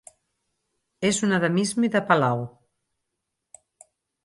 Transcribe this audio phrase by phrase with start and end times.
[1.09, 2.43] És un endemisme de Palau.